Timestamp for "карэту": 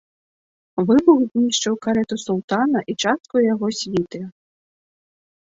1.85-2.15